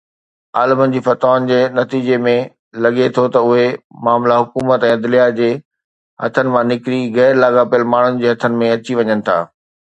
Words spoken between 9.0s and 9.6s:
وڃن ٿا.